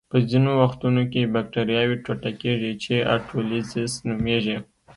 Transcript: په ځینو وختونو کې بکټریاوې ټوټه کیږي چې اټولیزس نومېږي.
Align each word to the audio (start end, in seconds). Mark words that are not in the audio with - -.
په 0.13 0.17
ځینو 0.29 0.51
وختونو 0.61 1.01
کې 1.11 1.31
بکټریاوې 1.33 1.97
ټوټه 2.05 2.31
کیږي 2.41 2.71
چې 2.83 2.93
اټولیزس 3.15 3.91
نومېږي. 4.07 4.57